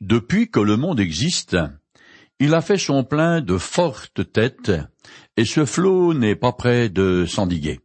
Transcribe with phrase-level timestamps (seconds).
[0.00, 1.58] Depuis que le monde existe,
[2.38, 4.72] il a fait son plein de fortes têtes,
[5.36, 7.80] et ce flot n'est pas près de s'endiguer.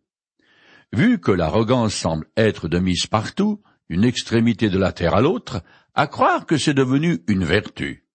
[0.93, 5.61] Vu que l'arrogance semble être de mise partout, d'une extrémité de la terre à l'autre,
[5.93, 8.05] à croire que c'est devenu une vertu.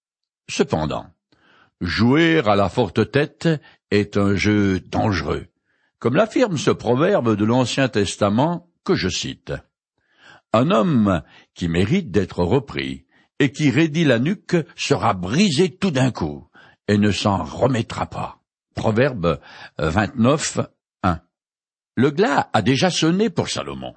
[0.48, 1.06] Cependant,
[1.82, 3.48] jouer à la forte tête
[3.90, 5.46] est un jeu dangereux,
[5.98, 9.52] comme l'affirme ce proverbe de l'Ancien Testament que je cite.
[10.54, 11.22] Un homme
[11.54, 13.04] qui mérite d'être repris
[13.40, 16.46] et qui raidit la nuque sera brisé tout d'un coup
[16.86, 18.38] et ne s'en remettra pas.
[18.76, 19.40] Proverbe
[19.78, 20.60] 29,
[21.02, 21.20] 1.
[21.96, 23.94] Le glas a déjà sonné pour Salomon.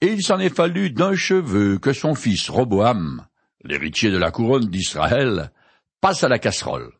[0.00, 3.26] Et il s'en est fallu d'un cheveu que son fils Roboam,
[3.62, 5.52] l'héritier de la couronne d'Israël,
[6.00, 6.92] passe à la casserole.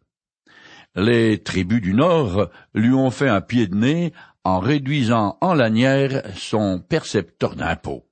[0.95, 4.13] Les tribus du Nord lui ont fait un pied de nez
[4.45, 8.06] en réduisant en lanière son percepteur d'impôts.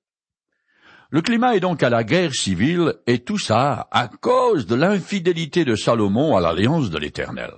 [1.15, 5.65] Le climat est donc à la guerre civile, et tout ça à cause de l'infidélité
[5.65, 7.53] de Salomon à l'alliance de l'Éternel.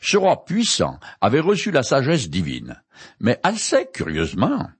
[0.00, 2.82] Ce roi puissant avait reçu la sagesse divine,
[3.20, 4.70] mais assez curieusement,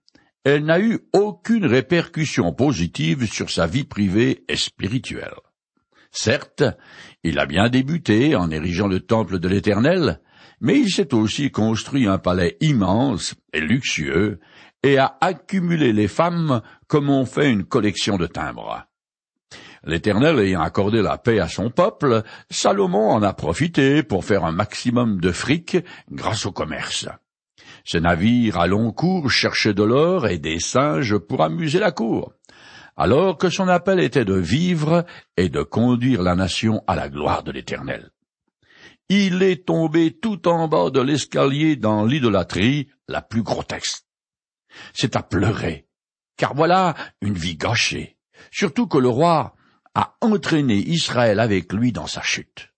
[0.42, 5.36] elle n'a eu aucune répercussion positive sur sa vie privée et spirituelle.
[6.10, 6.64] Certes,
[7.22, 10.22] il a bien débuté en érigeant le temple de l'Éternel,
[10.62, 14.40] mais il s'est aussi construit un palais immense et luxueux,
[14.82, 16.62] et a accumulé les femmes
[16.92, 18.84] comme on fait une collection de timbres.
[19.82, 24.52] L'Éternel ayant accordé la paix à son peuple, Salomon en a profité pour faire un
[24.52, 25.78] maximum de fric
[26.10, 27.08] grâce au commerce.
[27.86, 32.34] Ses navires à long cours cherchaient de l'or et des singes pour amuser la cour,
[32.94, 35.06] alors que son appel était de vivre
[35.38, 38.10] et de conduire la nation à la gloire de l'Éternel.
[39.08, 44.04] Il est tombé tout en bas de l'escalier dans l'idolâtrie la plus grotesque.
[44.92, 45.86] C'est à pleurer,
[46.42, 48.16] car voilà une vie gâchée,
[48.50, 49.54] surtout que le roi
[49.94, 52.72] a entraîné Israël avec lui dans sa chute.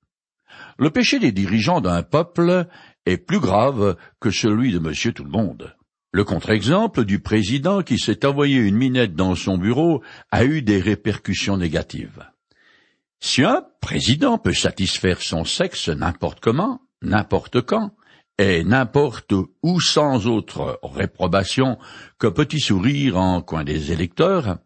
[0.79, 2.67] Le péché des dirigeants d'un peuple
[3.06, 5.75] est plus grave que celui de monsieur tout le monde.
[6.12, 10.78] Le contre-exemple du président qui s'est envoyé une minette dans son bureau a eu des
[10.78, 12.22] répercussions négatives.
[13.21, 17.93] Si un président peut satisfaire son sexe n'importe comment, n'importe quand,
[18.39, 21.78] et n'importe où sans autre réprobation
[22.19, 24.59] qu'un petit sourire en coin des électeurs,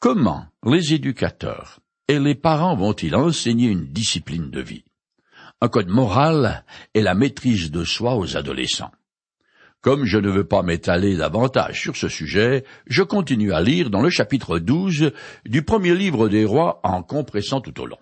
[0.00, 4.84] comment les éducateurs et les parents vont-ils enseigner une discipline de vie,
[5.60, 6.64] un code moral
[6.94, 8.92] et la maîtrise de soi aux adolescents?
[9.82, 14.02] Comme je ne veux pas m'étaler davantage sur ce sujet, je continue à lire dans
[14.02, 15.12] le chapitre 12
[15.44, 17.98] du premier livre des rois en compressant tout au long.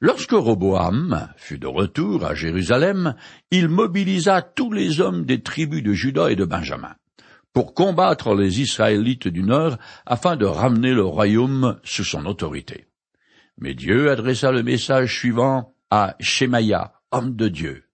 [0.00, 3.16] Lorsque Roboam fut de retour à Jérusalem,
[3.50, 6.94] il mobilisa tous les hommes des tribus de Juda et de Benjamin
[7.52, 9.76] pour combattre les Israélites du Nord
[10.06, 12.86] afin de ramener le royaume sous son autorité.
[13.58, 17.84] Mais Dieu adressa le message suivant à Shemaïa, homme de Dieu.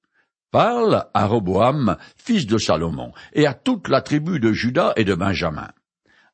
[0.50, 5.14] Parle à Roboam, fils de Salomon, et à toute la tribu de Juda et de
[5.14, 5.70] Benjamin,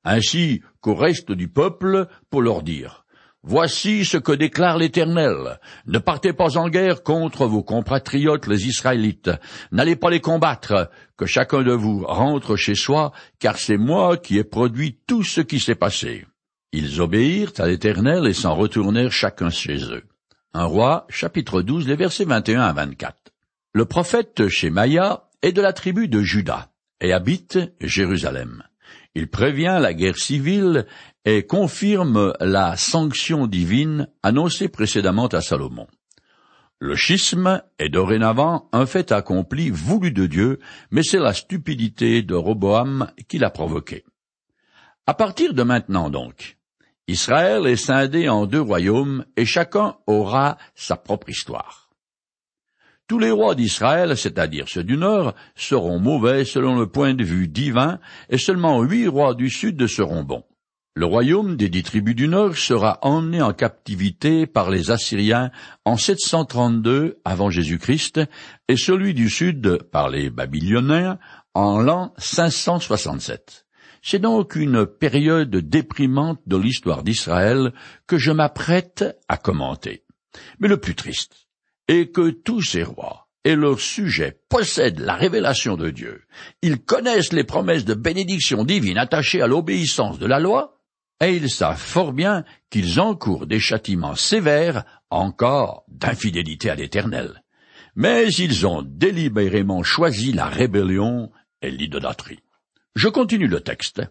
[0.02, 3.04] ainsi qu'au reste du peuple, pour leur dire
[3.42, 5.58] Voici ce que déclare l'Éternel.
[5.86, 9.30] Ne partez pas en guerre contre vos compatriotes les Israélites.
[9.72, 14.36] N'allez pas les combattre, que chacun de vous rentre chez soi, car c'est moi qui
[14.36, 16.26] ai produit tout ce qui s'est passé.
[16.72, 20.04] Ils obéirent à l'Éternel et s'en retournèrent chacun chez eux.
[20.52, 23.16] Un roi, chapitre 12, les versets 21 à 24.
[23.72, 26.70] Le prophète Shemaïa est de la tribu de Juda
[27.00, 28.64] et habite Jérusalem.
[29.14, 30.86] Il prévient la guerre civile
[31.24, 35.88] et confirme la sanction divine annoncée précédemment à Salomon.
[36.78, 40.60] Le schisme est dorénavant un fait accompli voulu de Dieu,
[40.90, 44.04] mais c'est la stupidité de Roboam qui l'a provoqué.
[45.06, 46.56] À partir de maintenant donc,
[47.06, 51.89] Israël est scindé en deux royaumes et chacun aura sa propre histoire.
[53.10, 57.48] Tous les rois d'Israël, c'est-à-dire ceux du nord, seront mauvais selon le point de vue
[57.48, 57.98] divin,
[58.28, 60.44] et seulement huit rois du sud seront bons.
[60.94, 65.50] Le royaume des dix tribus du Nord sera emmené en captivité par les Assyriens
[65.84, 68.20] en 732 avant Jésus-Christ
[68.68, 71.18] et celui du Sud par les Babyloniens
[71.52, 73.66] en l'an 567.
[74.02, 77.72] C'est donc une période déprimante de l'histoire d'Israël
[78.06, 80.04] que je m'apprête à commenter.
[80.60, 81.49] Mais le plus triste
[81.90, 86.22] est que tous ces rois et leurs sujets possèdent la révélation de Dieu.
[86.62, 90.78] Ils connaissent les promesses de bénédiction divine attachées à l'obéissance de la loi,
[91.20, 97.42] et ils savent fort bien qu'ils encourent des châtiments sévères encore d'infidélité à l'Éternel.
[97.96, 102.40] Mais ils ont délibérément choisi la rébellion et l'idolâtrie.
[102.94, 104.02] Je continue le texte.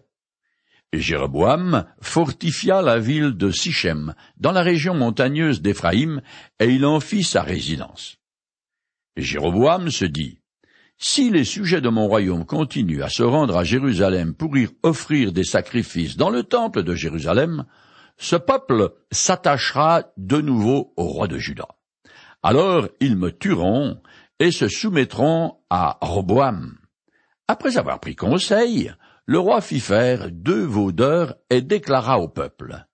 [0.92, 6.20] Jéroboam fortifia la ville de Sichem, dans la région montagneuse d'Éphraïm,
[6.58, 8.16] et il en fit sa résidence.
[9.16, 10.40] Jéroboam se dit,
[10.98, 15.32] Si les sujets de mon royaume continuent à se rendre à Jérusalem pour y offrir
[15.32, 17.64] des sacrifices dans le temple de Jérusalem,
[18.16, 21.68] ce peuple s'attachera de nouveau au roi de Juda.
[22.42, 24.00] Alors ils me tueront
[24.38, 26.76] et se soumettront à Roboam.
[27.48, 28.92] Après avoir pris conseil,
[29.30, 32.84] le roi fit faire deux vaudeurs et déclara au peuple.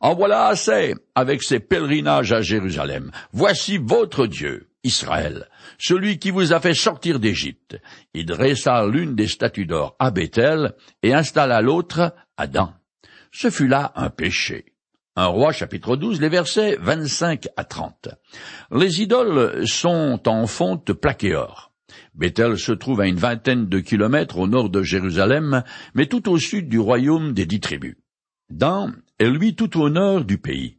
[0.00, 3.10] En voilà assez avec ces pèlerinages à Jérusalem.
[3.32, 7.78] Voici votre Dieu, Israël, celui qui vous a fait sortir d'Égypte.
[8.14, 12.72] Il dressa l'une des statues d'or à Bethel et installa l'autre à Dan.
[13.30, 14.72] Ce fut là un péché.
[15.14, 18.08] Un roi chapitre 12, les versets 25 à 30.
[18.70, 21.65] Les idoles sont en fonte plaqué or.
[22.16, 25.62] Bethel se trouve à une vingtaine de kilomètres au nord de Jérusalem,
[25.94, 27.96] mais tout au sud du royaume des dix tribus.
[28.48, 30.78] Dan est lui tout au nord du pays.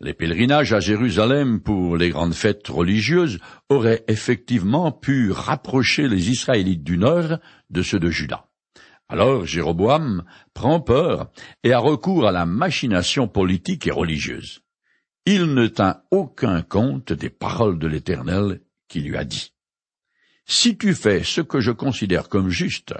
[0.00, 3.38] Les pèlerinages à Jérusalem pour les grandes fêtes religieuses
[3.68, 7.38] auraient effectivement pu rapprocher les Israélites du nord
[7.70, 8.48] de ceux de Juda.
[9.08, 10.24] Alors Jéroboam
[10.54, 11.30] prend peur
[11.62, 14.62] et a recours à la machination politique et religieuse.
[15.24, 19.53] Il ne tint aucun compte des paroles de l'Éternel qui lui a dit.
[20.46, 22.94] Si tu fais ce que je considère comme juste,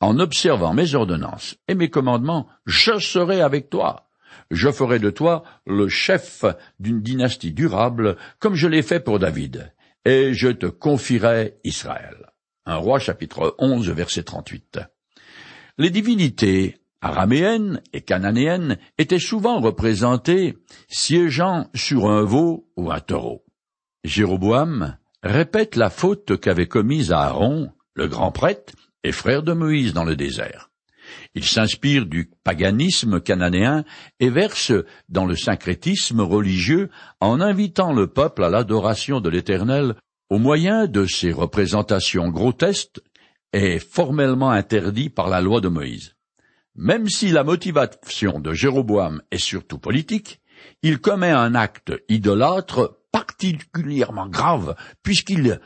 [0.00, 4.10] en observant mes ordonnances et mes commandements, je serai avec toi.
[4.50, 6.44] Je ferai de toi le chef
[6.80, 9.72] d'une dynastie durable, comme je l'ai fait pour David,
[10.04, 12.32] et je te confierai Israël.
[12.66, 14.80] Un roi chapitre 11 verset 38.
[15.78, 20.58] Les divinités araméennes et cananéennes étaient souvent représentées
[20.88, 23.44] siégeant sur un veau ou un taureau.
[24.04, 28.72] Jéroboam répète la faute qu'avait commise Aaron, le grand prêtre
[29.04, 30.70] et frère de Moïse dans le désert.
[31.34, 33.84] Il s'inspire du paganisme cananéen
[34.20, 34.72] et verse
[35.08, 39.94] dans le syncrétisme religieux en invitant le peuple à l'adoration de l'Éternel
[40.30, 43.00] au moyen de ces représentations grotesques
[43.52, 46.14] et formellement interdites par la loi de Moïse.
[46.74, 50.40] Même si la motivation de Jéroboam est surtout politique,
[50.82, 55.60] il commet un acte idolâtre particulièrement grave, puisqu'il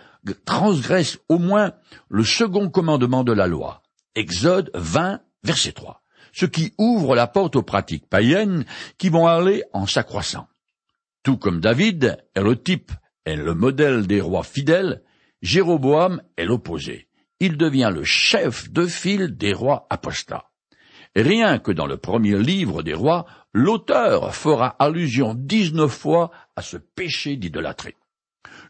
[0.45, 1.73] transgresse au moins
[2.09, 3.83] le second commandement de la loi.
[4.15, 6.03] Exode 20, verset 3.
[6.33, 8.65] Ce qui ouvre la porte aux pratiques païennes
[8.99, 10.49] qui vont aller en s'accroissant.
[11.23, 12.93] Tout comme David est le type
[13.27, 15.03] et le modèle des rois fidèles,
[15.43, 17.09] Jéroboam est l'opposé.
[17.41, 20.52] Il devient le chef de file des rois apostats.
[21.15, 26.79] Rien que dans le premier livre des rois, l'auteur fera allusion dix-neuf fois à ce
[26.79, 27.97] péché d'idolâtrie.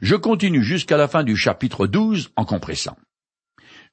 [0.00, 2.96] Je continue jusqu'à la fin du chapitre 12 en compressant.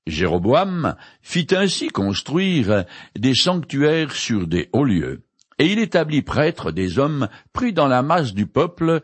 [0.08, 2.86] Jéroboam fit ainsi construire
[3.16, 5.24] des sanctuaires sur des hauts lieux,
[5.60, 9.02] et il établit prêtres des hommes pris dans la masse du peuple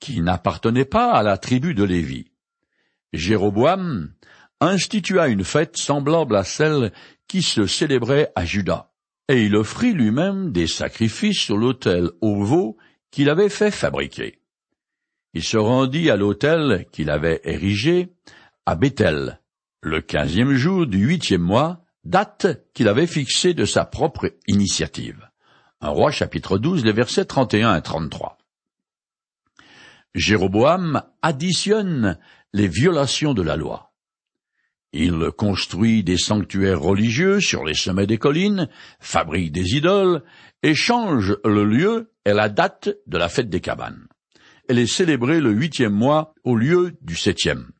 [0.00, 2.32] qui n'appartenait pas à la tribu de Lévi.
[3.12, 4.12] Jéroboam
[4.60, 6.92] institua une fête semblable à celle
[7.28, 8.87] qui se célébrait à Juda,
[9.28, 12.76] et il offrit lui-même des sacrifices sur l'autel au veau
[13.10, 14.40] qu'il avait fait fabriquer.
[15.34, 18.08] Il se rendit à l'autel qu'il avait érigé
[18.64, 19.40] à Bethel,
[19.82, 25.28] le quinzième jour du huitième mois, date qu'il avait fixée de sa propre initiative.
[25.80, 28.38] Un roi chapitre 12, les versets 31 et 33.
[30.14, 32.18] Jéroboam additionne
[32.52, 33.87] les violations de la loi.
[34.92, 38.68] Il construit des sanctuaires religieux sur les sommets des collines,
[39.00, 40.22] fabrique des idoles,
[40.62, 44.08] et change le lieu et la date de la fête des cabanes.
[44.68, 47.70] Elle est célébrée le huitième mois au lieu du septième.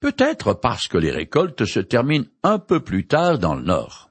[0.00, 4.10] Peut-être parce que les récoltes se terminent un peu plus tard dans le nord.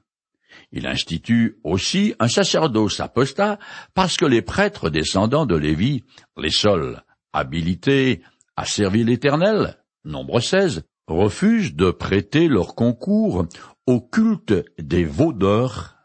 [0.72, 3.58] Il institue aussi un sacerdoce apostat
[3.94, 6.02] parce que les prêtres descendants de Lévi,
[6.36, 8.22] les seuls habilités
[8.56, 13.46] à servir l'Éternel, nombre 16, refusent de prêter leur concours
[13.86, 15.96] au culte des vaudeurs.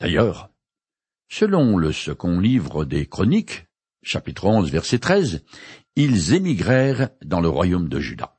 [0.00, 0.50] D'ailleurs,
[1.28, 3.66] selon le second livre des Chroniques,
[4.02, 5.44] chapitre 11, verset 13,
[5.96, 8.36] ils émigrèrent dans le royaume de Juda.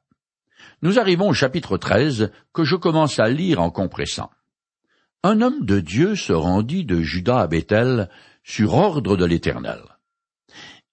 [0.82, 4.29] Nous arrivons au chapitre 13 que je commence à lire en compressant.
[5.24, 8.10] Un homme de Dieu se rendit de Juda à Bethel
[8.44, 9.82] sur ordre de l'Éternel.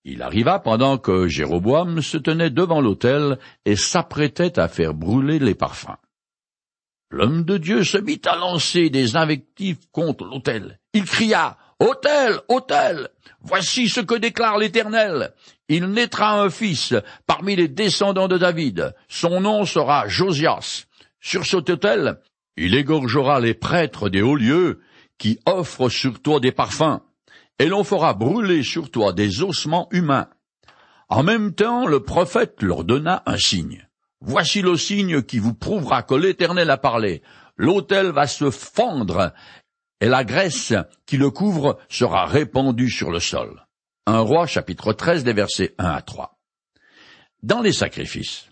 [0.05, 5.55] Il arriva pendant que Jéroboam se tenait devant l'autel et s'apprêtait à faire brûler les
[5.55, 5.97] parfums.
[7.11, 10.79] L'homme de Dieu se mit à lancer des invectives contre l'autel.
[10.93, 13.09] Il cria, Autel, autel,
[13.41, 15.33] voici ce que déclare l'Éternel.
[15.69, 16.95] Il naîtra un fils
[17.27, 18.95] parmi les descendants de David.
[19.09, 20.87] Son nom sera Josias.
[21.21, 22.21] Sur cet autel,
[22.57, 24.81] il égorgera les prêtres des hauts lieux
[25.19, 27.01] qui offre sur toi des parfums,
[27.59, 30.29] et l'on fera brûler sur toi des ossements humains.
[31.09, 33.87] En même temps, le prophète leur donna un signe.
[34.21, 37.23] Voici le signe qui vous prouvera que l'Éternel a parlé.
[37.57, 39.33] L'autel va se fendre,
[40.01, 40.75] et la graisse
[41.07, 43.67] qui le couvre sera répandue sur le sol.
[44.07, 46.39] Un roi chapitre 13 des versets 1 à 3.
[47.43, 48.49] Dans les sacrifices,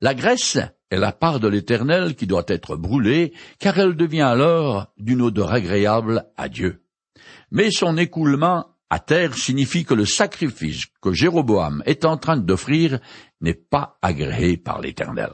[0.00, 0.58] la graisse
[0.90, 5.52] est la part de l'Éternel qui doit être brûlée, car elle devient alors d'une odeur
[5.52, 6.82] agréable à Dieu.
[7.50, 12.98] Mais son écoulement à terre signifie que le sacrifice que Jéroboam est en train d'offrir
[13.40, 15.30] n'est pas agréé par l'Éternel.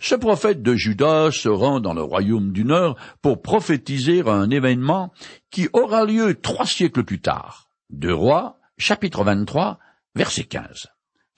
[0.00, 5.12] Ce prophète de Juda se rend dans le royaume du Nord pour prophétiser un événement
[5.50, 7.70] qui aura lieu trois siècles plus tard.
[7.90, 9.78] Deux rois, chapitre 23,
[10.14, 10.86] verset 15.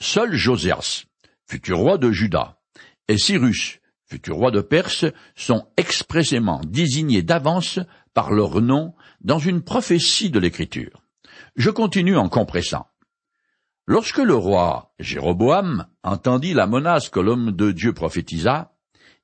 [0.00, 1.04] Seul Josias,
[1.48, 2.58] futur roi de Juda,
[3.08, 7.80] et Cyrus, futur roi de Perse, sont expressément désignés d'avance
[8.14, 11.02] par leur nom dans une prophétie de l'Écriture.
[11.56, 12.86] Je continue en compressant.
[13.86, 18.72] Lorsque le roi Jéroboam entendit la menace que l'homme de Dieu prophétisa,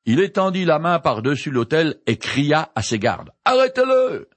[0.06, 3.30] il étendit la main par-dessus l'autel et cria à ses gardes.
[3.44, 4.28] Arrêtez-le!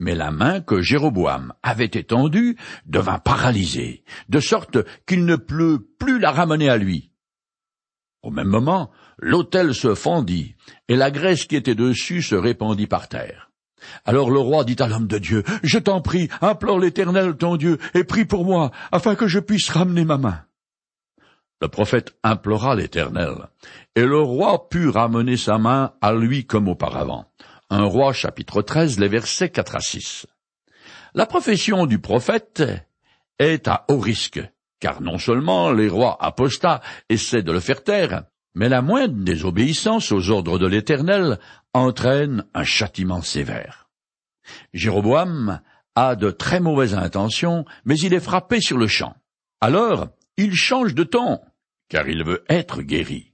[0.00, 2.56] Mais la main que Jéroboam avait étendue
[2.86, 7.12] devint paralysée, de sorte qu'il ne put plus la ramener à lui.
[8.22, 10.56] Au même moment, l'autel se fendit,
[10.88, 13.51] et la graisse qui était dessus se répandit par terre.
[14.04, 17.78] Alors le roi dit à l'homme de Dieu, Je t'en prie, implore l'Éternel ton Dieu,
[17.94, 20.42] et prie pour moi, afin que je puisse ramener ma main.
[21.60, 23.48] Le prophète implora l'Éternel,
[23.94, 27.26] et le roi put ramener sa main à lui comme auparavant.
[27.70, 30.26] Un roi chapitre 13, les versets 4 à 6.
[31.14, 32.64] La profession du prophète
[33.38, 34.40] est à haut risque,
[34.80, 38.24] car non seulement les rois apostats essaient de le faire taire,
[38.54, 41.38] mais la moindre désobéissance aux ordres de l'Éternel
[41.74, 43.88] entraîne un châtiment sévère.
[44.72, 45.60] Jéroboam
[45.94, 49.14] a de très mauvaises intentions, mais il est frappé sur le champ.
[49.60, 51.40] Alors, il change de ton,
[51.88, 53.32] car il veut être guéri.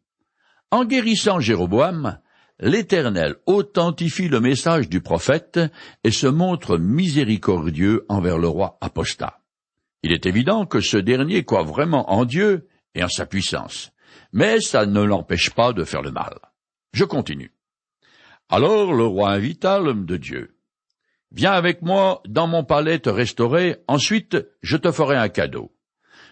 [0.71, 2.19] En guérissant Jéroboam,
[2.61, 5.61] l'Éternel authentifie le message du prophète
[6.05, 9.41] et se montre miséricordieux envers le roi apostat.
[10.03, 13.93] Il est évident que ce dernier croit vraiment en Dieu et en sa puissance,
[14.33, 16.39] mais ça ne l'empêche pas de faire le mal.
[16.93, 17.53] Je continue.
[18.51, 20.57] Alors le roi invita l'homme de Dieu.
[21.33, 25.75] Viens avec moi dans mon palais te restaurer, ensuite je te ferai un cadeau.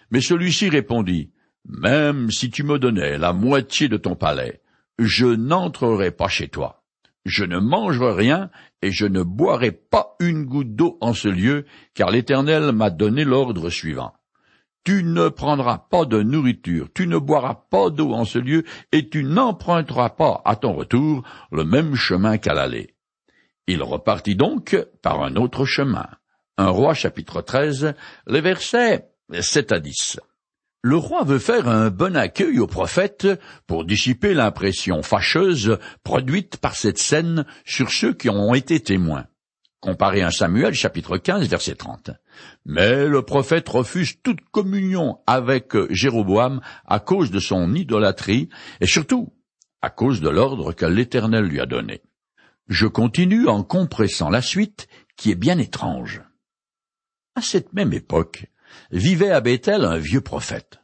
[0.09, 1.31] Mais celui-ci répondit,
[1.65, 4.61] Même si tu me donnais la moitié de ton palais,
[4.97, 6.83] je n'entrerai pas chez toi.
[7.23, 8.49] Je ne mangerai rien
[8.81, 13.25] et je ne boirai pas une goutte d'eau en ce lieu, car l'Éternel m'a donné
[13.25, 14.13] l'ordre suivant.
[14.87, 18.63] Tu ne prendras pas de nourriture, tu ne boiras pas d'eau en ce lieu,
[18.93, 22.95] et tu n'emprunteras pas à ton retour le même chemin qu'à l'aller.
[23.67, 26.07] Il repartit donc par un autre chemin.
[26.57, 27.95] Un roi chapitre 13,
[28.27, 30.21] les versets 7 à 10.
[30.83, 33.27] Le roi veut faire un bon accueil au prophète
[33.67, 39.25] pour dissiper l'impression fâcheuse produite par cette scène sur ceux qui ont été témoins.
[39.79, 42.09] Comparé à Samuel chapitre 15 verset 30.
[42.65, 48.49] Mais le prophète refuse toute communion avec Jéroboam à cause de son idolâtrie
[48.81, 49.33] et surtout
[49.83, 52.01] à cause de l'ordre que l'Éternel lui a donné.
[52.67, 56.23] Je continue en compressant la suite qui est bien étrange.
[57.35, 58.47] À cette même époque,
[58.91, 60.79] vivait à Bethel un vieux prophète.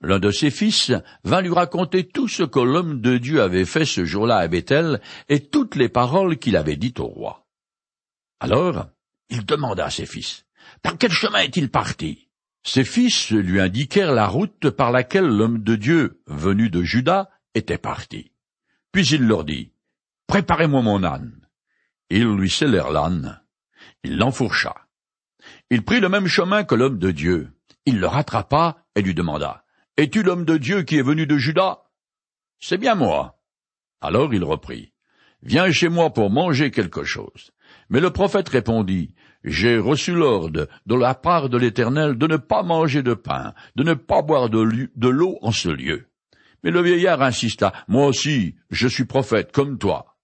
[0.00, 0.92] L'un de ses fils
[1.24, 5.00] vint lui raconter tout ce que l'homme de Dieu avait fait ce jour-là à Bethel
[5.28, 7.45] et toutes les paroles qu'il avait dites au roi.
[8.40, 8.88] Alors,
[9.30, 10.44] il demanda à ses fils,
[10.82, 12.28] Par quel chemin est-il parti?
[12.62, 17.78] Ses fils lui indiquèrent la route par laquelle l'homme de Dieu, venu de Juda, était
[17.78, 18.32] parti.
[18.92, 19.72] Puis il leur dit,
[20.26, 21.46] Préparez-moi mon âne.
[22.10, 23.40] Ils lui scellèrent l'âne.
[24.02, 24.74] Il l'enfourcha.
[25.70, 27.50] Il prit le même chemin que l'homme de Dieu.
[27.84, 29.64] Il le rattrapa et lui demanda,
[29.96, 31.84] Es-tu l'homme de Dieu qui est venu de Juda?
[32.58, 33.40] C'est bien moi.
[34.00, 34.92] Alors il reprit,
[35.42, 37.52] Viens chez moi pour manger quelque chose.
[37.88, 39.14] Mais le prophète répondit,
[39.44, 43.82] J'ai reçu l'ordre de la part de l'Éternel de ne pas manger de pain, de
[43.82, 46.08] ne pas boire de l'eau en ce lieu.
[46.64, 50.16] Mais le vieillard insista, Moi aussi, je suis prophète comme toi.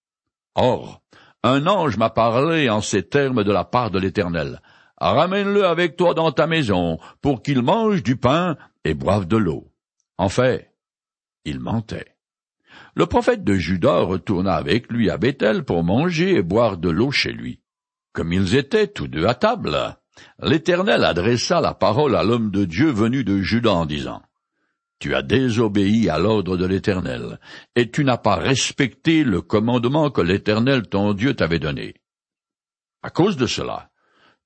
[0.55, 1.03] Or,
[1.45, 4.61] un ange m'a parlé en ces termes de la part de l'Éternel.
[4.99, 9.73] Ramène-le avec toi dans ta maison, pour qu'il mange du pain et boive de l'eau.
[10.19, 10.73] En fait,
[11.45, 12.12] il mentait.
[12.95, 17.11] Le prophète de Juda retourna avec lui à Bethel pour manger et boire de l'eau
[17.11, 17.61] chez lui.
[18.13, 19.97] Comme ils étaient tous deux à table,
[20.43, 24.21] l'Éternel adressa la parole à l'homme de Dieu venu de Juda en disant,
[24.99, 27.41] Tu as désobéi à l'ordre de l'Éternel,
[27.77, 31.95] et tu n'as pas respecté le commandement que l'Éternel ton Dieu t'avait donné.
[33.03, 33.91] À cause de cela,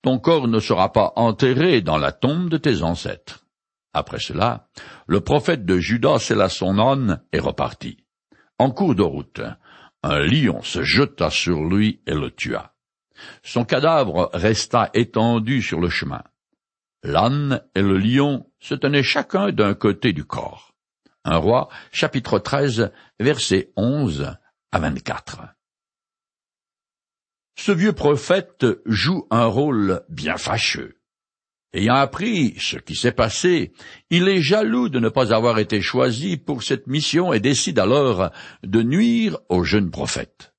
[0.03, 3.45] ton corps ne sera pas enterré dans la tombe de tes ancêtres.
[3.93, 4.69] Après cela,
[5.09, 8.06] le prophète de Judas sella son âne et repartit.
[8.59, 9.43] En cours de route,
[10.03, 12.75] un lion se jeta sur lui et le tua.
[13.43, 16.23] Son cadavre resta étendu sur le chemin.
[17.03, 20.75] L'âne et le lion se tenaient chacun d'un côté du corps.
[21.25, 24.37] Un roi, chapitre 13, versets 11
[24.73, 25.41] à 24.
[27.59, 30.96] Ce vieux prophète joue un rôle bien fâcheux.
[31.73, 33.73] Ayant appris ce qui s'est passé,
[34.11, 38.31] il est jaloux de ne pas avoir été choisi pour cette mission et décide alors
[38.63, 40.55] de nuire au jeune prophète.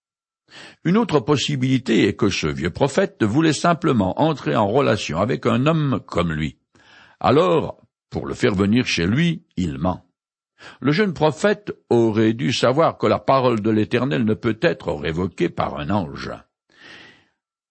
[0.83, 5.65] Une autre possibilité est que ce vieux prophète voulait simplement entrer en relation avec un
[5.65, 6.57] homme comme lui.
[7.19, 10.05] Alors, pour le faire venir chez lui, il ment.
[10.79, 15.49] Le jeune prophète aurait dû savoir que la parole de l'Éternel ne peut être révoquée
[15.49, 16.31] par un ange.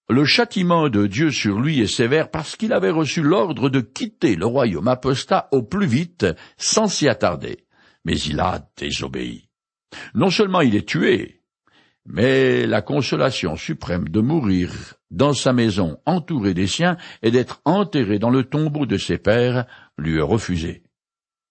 [0.09, 4.37] Le châtiment de Dieu sur lui est sévère parce qu'il avait reçu l'ordre de quitter
[4.37, 7.65] le royaume apostat au plus vite, sans s'y attarder.
[8.05, 9.49] Mais il a désobéi.
[10.15, 11.43] Non seulement il est tué,
[12.05, 18.21] mais la consolation suprême de mourir dans sa maison entouré des siens et d'être enterré
[18.21, 19.67] dans le tombeau de ses pères
[19.99, 20.85] lui est refusée.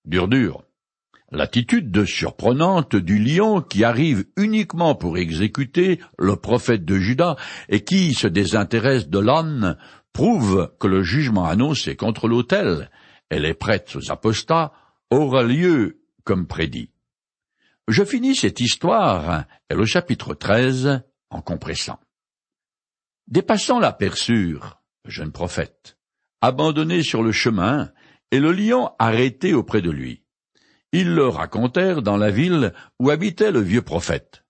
[0.05, 0.64] Dur dur.
[1.32, 7.36] L'attitude surprenante du lion qui arrive uniquement pour exécuter le prophète de Judas
[7.67, 9.77] et qui se désintéresse de l'âne
[10.13, 12.89] prouve que le jugement annoncé contre l'autel
[13.32, 14.72] et les prêtres aux apostats
[15.10, 16.91] aura lieu comme prédit.
[17.88, 22.00] Je finis cette histoire et le chapitre 13 en compressant.
[23.27, 25.98] Dépassant la perçure, jeune prophète,
[26.41, 27.91] abandonné sur le chemin,
[28.32, 30.25] et le lion arrêté auprès de lui.
[30.92, 34.46] Ils le racontèrent dans la ville où habitait le vieux prophète.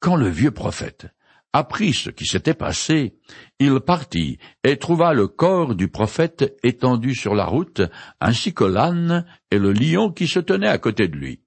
[0.00, 1.08] Quand le vieux prophète
[1.52, 3.14] apprit ce qui s'était passé,
[3.58, 7.82] il partit et trouva le corps du prophète étendu sur la route,
[8.20, 11.42] ainsi que l'âne et le lion qui se tenaient à côté de lui.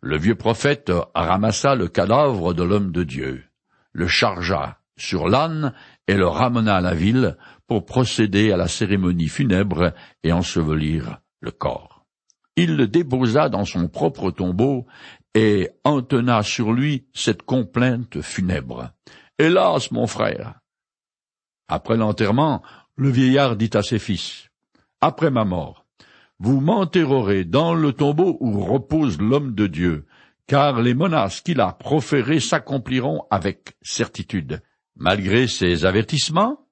[0.00, 3.44] Le vieux prophète ramassa le cadavre de l'homme de Dieu,
[3.92, 5.72] le chargea sur l'âne
[6.08, 11.50] et le ramena à la ville pour procéder à la cérémonie funèbre et ensevelir le
[11.50, 11.91] corps
[12.56, 14.86] il le déposa dans son propre tombeau
[15.34, 18.90] et entena sur lui cette complainte funèbre.
[19.38, 20.60] Hélas, mon frère.
[21.68, 22.62] Après l'enterrement,
[22.96, 24.48] le vieillard dit à ses fils.
[25.00, 25.86] Après ma mort,
[26.38, 30.06] vous m'enterrerez dans le tombeau où repose l'homme de Dieu,
[30.46, 34.60] car les menaces qu'il a proférées s'accompliront avec certitude.
[34.96, 36.66] Malgré ces avertissements,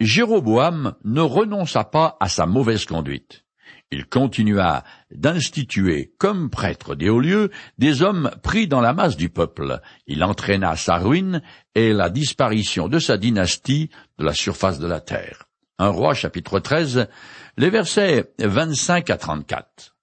[0.00, 3.44] Jéroboam ne renonça pas à sa mauvaise conduite.
[3.92, 9.28] Il continua d'instituer comme prêtre des hauts lieux des hommes pris dans la masse du
[9.28, 9.80] peuple.
[10.06, 11.42] Il entraîna sa ruine
[11.74, 15.48] et la disparition de sa dynastie de la surface de la terre.
[15.78, 17.08] Un roi chapitre 13,
[17.56, 19.96] les versets 25 à 34.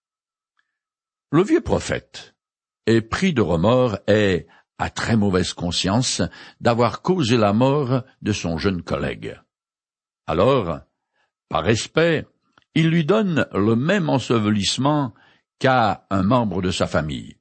[1.32, 2.36] Le vieux prophète
[2.88, 4.48] est pris de remords et
[4.80, 6.22] a très mauvaise conscience
[6.60, 9.40] d'avoir causé la mort de son jeune collègue.
[10.26, 10.80] Alors,
[11.50, 12.26] par respect,
[12.78, 15.16] il lui donne le même ensevelissement
[15.58, 17.38] qu'à un membre de sa famille.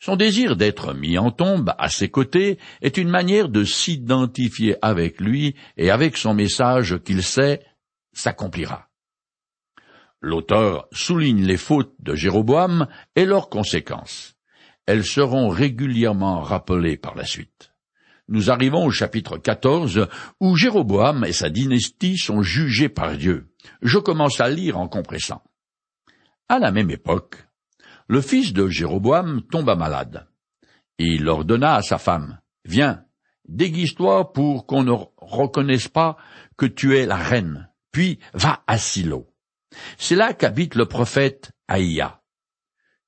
[0.00, 5.20] Son désir d'être mis en tombe à ses côtés est une manière de s'identifier avec
[5.20, 7.60] lui et avec son message qu'il sait
[8.14, 8.88] s'accomplira.
[10.22, 14.36] L'auteur souligne les fautes de Jéroboam et leurs conséquences.
[14.86, 17.74] Elles seront régulièrement rappelées par la suite.
[18.26, 20.08] Nous arrivons au chapitre 14
[20.40, 23.51] où Jéroboam et sa dynastie sont jugés par Dieu.
[23.80, 25.42] Je commence à lire en compressant.
[26.48, 27.46] À la même époque,
[28.08, 30.26] le fils de Jéroboam tomba malade.
[30.98, 33.04] Il ordonna à sa femme, Viens,
[33.48, 36.16] déguise-toi pour qu'on ne reconnaisse pas
[36.56, 39.28] que tu es la reine, puis va à Silo.
[39.98, 42.20] C'est là qu'habite le prophète Aïa.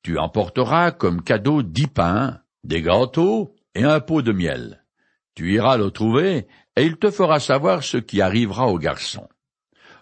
[0.03, 4.85] Tu emporteras comme cadeau dix pains, des gâteaux et un pot de miel.
[5.35, 9.29] Tu iras le trouver, et il te fera savoir ce qui arrivera au garçon.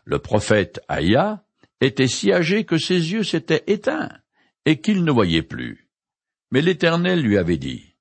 [0.05, 1.45] Le prophète Aïa
[1.81, 4.11] était si âgé que ses yeux s'étaient éteints
[4.65, 5.89] et qu'il ne voyait plus.
[6.51, 7.93] Mais l'Éternel lui avait dit,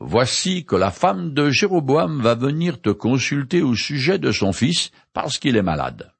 [0.00, 4.92] Voici que la femme de Jéroboam va venir te consulter au sujet de son fils
[5.12, 6.12] parce qu'il est malade.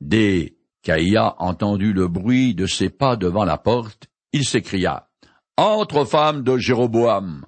[0.00, 5.08] Dès qu'Aïa entendit le bruit de ses pas devant la porte, il s'écria,
[5.56, 7.44] Entre femme de Jéroboam,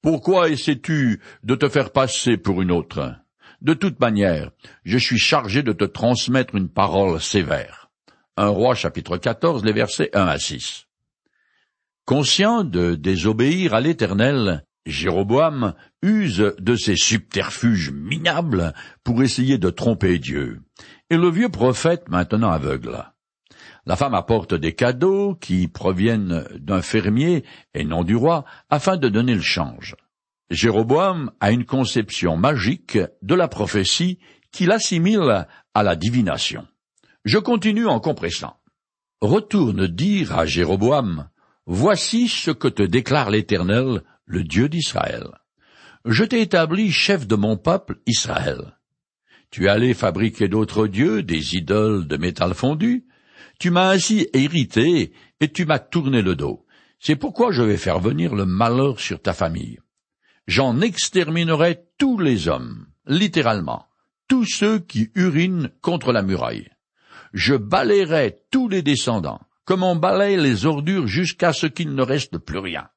[0.00, 3.21] pourquoi essaies-tu de te faire passer pour une autre?
[3.62, 4.50] De toute manière,
[4.84, 7.92] je suis chargé de te transmettre une parole sévère.
[8.36, 10.88] Un roi chapitre 14, les versets 1 à 6.
[12.04, 20.18] Conscient de désobéir à l'Éternel, Jéroboam use de ces subterfuges minables pour essayer de tromper
[20.18, 20.60] Dieu,
[21.08, 23.12] et le vieux prophète maintenant aveugle.
[23.86, 27.44] La femme apporte des cadeaux qui proviennent d'un fermier
[27.74, 29.94] et non du roi afin de donner le change.
[30.52, 34.18] Jéroboam a une conception magique de la prophétie
[34.52, 36.66] qu'il assimile à la divination.
[37.24, 38.58] Je continue en compressant.
[39.22, 41.30] Retourne dire à Jéroboam,
[41.64, 45.26] Voici ce que te déclare l'Éternel, le Dieu d'Israël.
[46.04, 48.76] Je t'ai établi chef de mon peuple Israël.
[49.50, 53.06] Tu es allé fabriquer d'autres dieux, des idoles de métal fondu.
[53.58, 56.66] Tu m'as ainsi hérité, et tu m'as tourné le dos.
[56.98, 59.78] C'est pourquoi je vais faire venir le malheur sur ta famille.
[60.46, 63.86] J'en exterminerai tous les hommes, littéralement,
[64.28, 66.68] tous ceux qui urinent contre la muraille.
[67.32, 72.38] Je balayerai tous les descendants, comme on balaye les ordures jusqu'à ce qu'il ne reste
[72.38, 72.88] plus rien.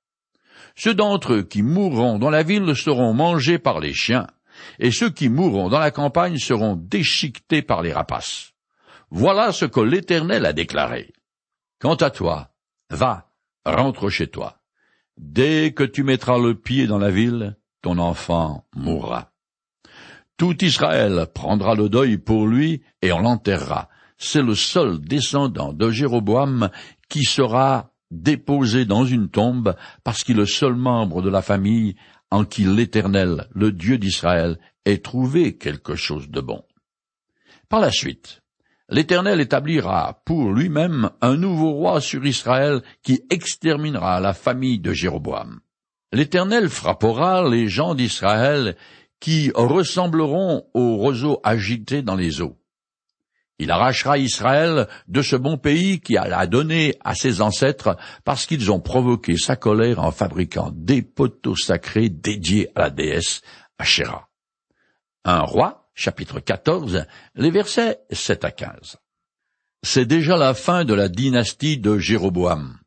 [0.76, 4.28] Ceux d'entre eux qui mourront dans la ville seront mangés par les chiens,
[4.80, 8.54] et ceux qui mourront dans la campagne seront déchiquetés par les rapaces.
[9.10, 11.14] Voilà ce que l'Éternel a déclaré.
[11.80, 12.50] Quant à toi,
[12.90, 13.32] va,
[13.66, 14.58] rentre chez toi.
[15.18, 19.32] Dès que tu mettras le pied dans la ville, ton enfant mourra.
[20.38, 25.90] Tout Israël prendra le deuil pour lui et on l'enterrera, c'est le seul descendant de
[25.90, 26.70] Jéroboam
[27.08, 31.96] qui sera déposé dans une tombe parce qu'il est le seul membre de la famille
[32.32, 36.64] en qui l'Éternel, le Dieu d'Israël, ait trouvé quelque chose de bon.
[37.70, 38.42] Par la suite,
[38.90, 45.60] l'Éternel établira pour lui-même un nouveau roi sur Israël qui exterminera la famille de Jéroboam.
[46.12, 48.76] L'Éternel frappera les gens d'Israël
[49.20, 52.58] qui ressembleront aux roseaux agités dans les eaux.
[53.58, 57.96] Il arrachera Israël de ce bon pays qui a donné à ses ancêtres
[58.26, 63.42] parce qu'ils ont provoqué sa colère en fabriquant des poteaux sacrés dédiés à la déesse
[63.78, 64.28] Asherah.
[65.24, 67.06] Un roi, chapitre 14,
[67.36, 68.98] les versets 7 à 15.
[69.82, 72.78] C'est déjà la fin de la dynastie de Jéroboam.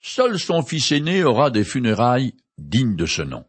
[0.00, 3.44] Seul son fils aîné aura des funérailles dignes de ce nom.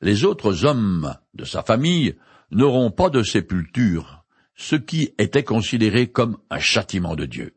[0.00, 2.16] Les autres hommes de sa famille
[2.50, 4.24] n'auront pas de sépulture,
[4.54, 7.54] ce qui était considéré comme un châtiment de Dieu.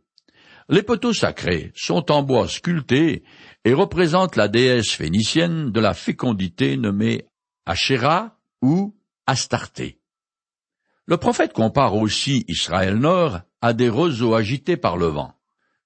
[0.68, 3.24] Les poteaux sacrés sont en bois sculpté
[3.66, 7.26] et représentent la déesse phénicienne de la fécondité nommée
[7.66, 8.96] Asherah ou
[9.26, 9.99] Astarté.
[11.10, 15.34] Le prophète compare aussi Israël Nord à des roseaux agités par le vent,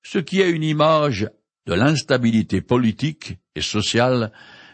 [0.01, 1.29] ce qui est une image
[1.65, 4.33] de l'instabilité politique et sociale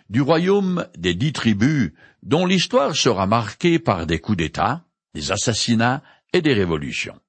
[0.09, 1.91] du royaume des dix tribus
[2.23, 6.01] dont l'histoire sera marquée par des coups d'État, des assassinats
[6.33, 7.19] et des révolutions.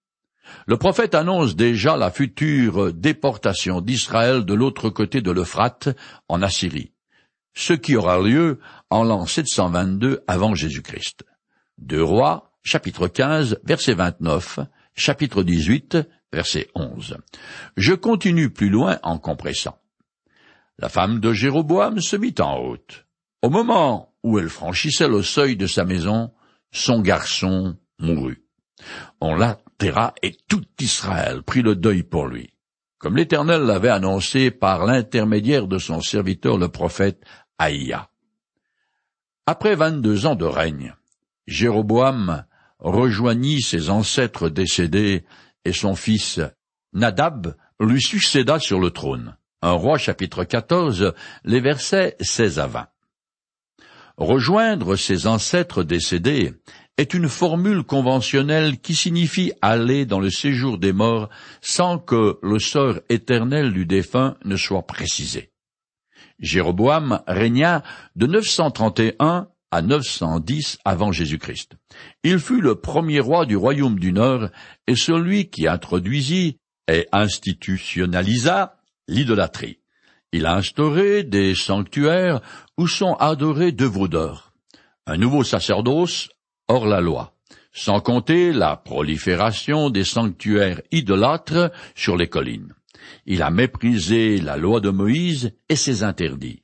[0.64, 5.90] Le prophète annonce déjà la future déportation d'Israël de l'autre côté de l'Euphrate,
[6.30, 6.94] en Assyrie,
[7.52, 11.24] ce qui aura lieu en l'an 722 avant Jésus-Christ.
[11.76, 14.60] Deux rois, chapitre 15, verset 29,
[14.94, 15.98] chapitre 18,
[16.32, 17.18] verset 11.
[17.76, 19.78] Je continue plus loin en compressant.
[20.78, 23.06] La femme de Jéroboam se mit en haute.
[23.42, 26.32] Au moment où elle franchissait le seuil de sa maison,
[26.72, 28.44] son garçon mourut.
[29.20, 32.54] On l'atterra et tout Israël prit le deuil pour lui,
[32.98, 37.22] comme l'Éternel l'avait annoncé par l'intermédiaire de son serviteur le prophète
[37.58, 38.08] Aïa.
[39.46, 40.94] Après vingt-deux ans de règne,
[41.46, 42.44] Jéroboam
[42.80, 45.24] rejoignit ses ancêtres décédés
[45.64, 46.40] et son fils
[46.92, 49.36] Nadab lui succéda sur le trône.
[49.62, 51.12] Un roi chapitre 14,
[51.44, 52.88] les versets 16 à 20.
[54.16, 56.52] Rejoindre ses ancêtres décédés
[56.96, 61.30] est une formule conventionnelle qui signifie aller dans le séjour des morts
[61.62, 65.50] sans que le sort éternel du défunt ne soit précisé.
[66.38, 67.82] Jéroboam régna
[68.16, 71.72] de 931 à 910 avant Jésus-Christ.
[72.24, 74.48] Il fut le premier roi du royaume du Nord
[74.86, 78.76] et celui qui introduisit et institutionnalisa
[79.08, 79.78] l'idolâtrie.
[80.32, 82.40] Il a instauré des sanctuaires
[82.76, 84.08] où sont adorés deux veaux
[85.06, 86.28] un nouveau sacerdoce
[86.68, 87.34] hors la loi,
[87.72, 92.74] sans compter la prolifération des sanctuaires idolâtres sur les collines.
[93.26, 96.62] Il a méprisé la loi de Moïse et ses interdits.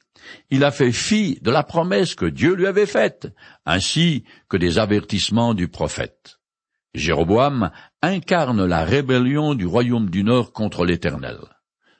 [0.51, 3.29] Il a fait fi de la promesse que Dieu lui avait faite,
[3.65, 6.39] ainsi que des avertissements du prophète.
[6.95, 7.71] Jéroboam
[8.03, 11.39] incarne la rébellion du royaume du Nord contre l'Éternel.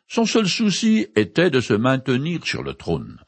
[0.09, 3.19] Son seul souci était de se maintenir sur le trône.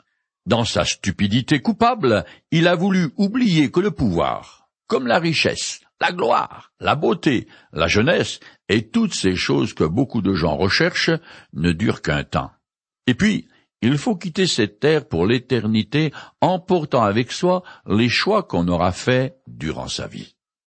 [0.47, 6.13] Dans sa stupidité coupable, il a voulu oublier que le pouvoir, comme la richesse, la
[6.13, 11.11] gloire, la beauté, la jeunesse et toutes ces choses que beaucoup de gens recherchent
[11.53, 12.51] ne durent qu'un temps.
[13.07, 13.49] Et puis,
[13.83, 19.41] il faut quitter cette terre pour l'éternité, emportant avec soi les choix qu'on aura faits
[19.47, 20.38] durant sa vie.